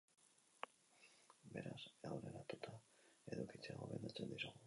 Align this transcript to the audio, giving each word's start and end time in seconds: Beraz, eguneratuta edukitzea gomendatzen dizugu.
Beraz, 1.57 1.83
eguneratuta 2.11 2.73
edukitzea 3.35 3.79
gomendatzen 3.83 4.35
dizugu. 4.35 4.59